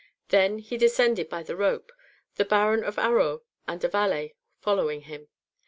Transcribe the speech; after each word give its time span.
Then 0.29 0.57
he 0.57 0.77
descended 0.77 1.29
by 1.29 1.43
the 1.43 1.55
rope, 1.55 1.91
the 2.33 2.43
Baron 2.43 2.83
of 2.83 2.95
Arros 2.97 3.41
and 3.67 3.83
a 3.83 3.87
valet 3.87 4.33
following 4.59 5.01
him. 5.01 5.27